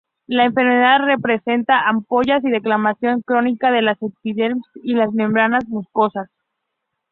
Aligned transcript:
La 0.25 0.45
enfermedad 0.45 0.97
presenta 1.21 1.87
ampollas 1.87 2.43
y 2.43 2.49
descamación 2.49 3.21
crónica 3.21 3.69
de 3.69 3.83
la 3.83 3.91
epidermis 3.91 4.65
y 4.81 4.95
las 4.95 5.11
membranas 5.13 5.67
mucosas. 5.67 6.27